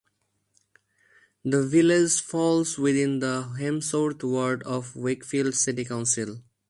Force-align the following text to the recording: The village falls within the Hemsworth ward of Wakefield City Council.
The 1.45 1.63
village 1.63 2.21
falls 2.21 2.79
within 2.79 3.19
the 3.19 3.53
Hemsworth 3.59 4.23
ward 4.23 4.63
of 4.63 4.95
Wakefield 4.95 5.53
City 5.53 5.85
Council. 5.85 6.41